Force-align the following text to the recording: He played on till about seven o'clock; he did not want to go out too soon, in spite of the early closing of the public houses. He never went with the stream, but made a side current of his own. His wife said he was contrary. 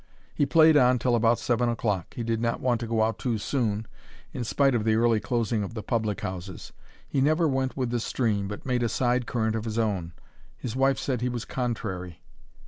He 0.33 0.47
played 0.47 0.75
on 0.77 0.97
till 0.97 1.15
about 1.15 1.37
seven 1.37 1.69
o'clock; 1.69 2.15
he 2.15 2.23
did 2.23 2.41
not 2.41 2.59
want 2.59 2.79
to 2.79 2.87
go 2.87 3.03
out 3.03 3.19
too 3.19 3.37
soon, 3.37 3.85
in 4.33 4.43
spite 4.43 4.73
of 4.73 4.83
the 4.83 4.95
early 4.95 5.19
closing 5.19 5.61
of 5.61 5.75
the 5.75 5.83
public 5.83 6.21
houses. 6.21 6.73
He 7.07 7.21
never 7.21 7.47
went 7.47 7.77
with 7.77 7.91
the 7.91 7.99
stream, 7.99 8.47
but 8.47 8.65
made 8.65 8.81
a 8.81 8.89
side 8.89 9.27
current 9.27 9.55
of 9.55 9.65
his 9.65 9.77
own. 9.77 10.13
His 10.57 10.75
wife 10.75 10.97
said 10.97 11.21
he 11.21 11.29
was 11.29 11.45
contrary. 11.45 12.19